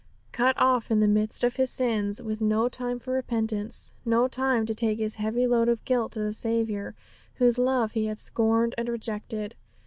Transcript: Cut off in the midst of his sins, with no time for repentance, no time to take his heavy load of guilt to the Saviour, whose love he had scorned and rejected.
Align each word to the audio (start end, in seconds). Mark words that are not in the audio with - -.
Cut 0.31 0.59
off 0.59 0.89
in 0.89 0.99
the 0.99 1.07
midst 1.07 1.43
of 1.43 1.57
his 1.57 1.69
sins, 1.69 2.23
with 2.23 2.41
no 2.41 2.67
time 2.67 2.97
for 2.97 3.13
repentance, 3.13 3.93
no 4.03 4.27
time 4.27 4.65
to 4.65 4.73
take 4.73 4.97
his 4.97 5.13
heavy 5.21 5.45
load 5.45 5.69
of 5.69 5.85
guilt 5.85 6.13
to 6.13 6.19
the 6.21 6.33
Saviour, 6.33 6.95
whose 7.35 7.59
love 7.59 7.91
he 7.91 8.07
had 8.07 8.17
scorned 8.17 8.73
and 8.79 8.89
rejected. 8.89 9.53